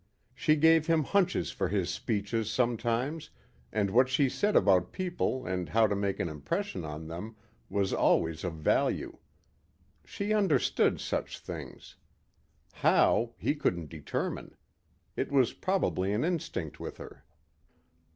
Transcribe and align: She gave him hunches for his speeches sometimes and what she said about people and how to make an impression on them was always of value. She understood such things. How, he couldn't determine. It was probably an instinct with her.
She 0.33 0.55
gave 0.55 0.87
him 0.87 1.03
hunches 1.03 1.51
for 1.51 1.67
his 1.67 1.91
speeches 1.91 2.49
sometimes 2.49 3.29
and 3.71 3.91
what 3.91 4.09
she 4.09 4.29
said 4.29 4.55
about 4.55 4.91
people 4.91 5.45
and 5.45 5.69
how 5.69 5.85
to 5.85 5.95
make 5.95 6.19
an 6.19 6.27
impression 6.27 6.83
on 6.83 7.05
them 7.05 7.35
was 7.69 7.93
always 7.93 8.43
of 8.43 8.53
value. 8.53 9.19
She 10.03 10.33
understood 10.33 10.99
such 10.99 11.37
things. 11.37 11.97
How, 12.73 13.35
he 13.37 13.53
couldn't 13.53 13.89
determine. 13.91 14.55
It 15.15 15.31
was 15.31 15.53
probably 15.53 16.13
an 16.13 16.23
instinct 16.25 16.79
with 16.79 16.97
her. 16.97 17.23